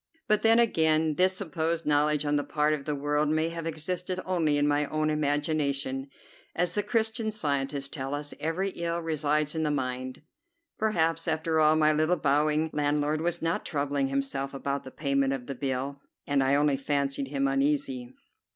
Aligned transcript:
But 0.27 0.41
then, 0.41 0.57
again, 0.57 1.13
this 1.13 1.37
supposed 1.37 1.85
knowledge 1.85 2.25
on 2.25 2.35
the 2.35 2.43
part 2.43 2.73
of 2.73 2.85
the 2.85 2.95
world 2.95 3.29
may 3.29 3.49
have 3.49 3.67
existed 3.67 4.19
only 4.25 4.57
in 4.57 4.67
my 4.67 4.87
own 4.87 5.11
imagination, 5.11 6.09
as 6.55 6.73
the 6.73 6.81
Christian 6.81 7.29
Scientists 7.29 7.87
tell 7.87 8.15
us 8.15 8.33
every 8.39 8.69
ill 8.71 8.99
resides 8.99 9.53
in 9.53 9.61
the 9.61 9.69
mind. 9.69 10.23
Perhaps, 10.79 11.27
after 11.27 11.59
all, 11.59 11.75
my 11.75 11.93
little 11.93 12.17
bowing 12.17 12.71
landlord 12.73 13.21
was 13.21 13.43
not 13.43 13.63
troubling 13.63 14.07
himself 14.07 14.55
about 14.55 14.83
the 14.85 14.89
payment 14.89 15.33
of 15.33 15.45
the 15.45 15.53
bill, 15.53 16.01
and 16.25 16.43
I 16.43 16.55
only 16.55 16.77
fancied 16.77 17.27
him 17.27 17.47
uneasy. 17.47 18.11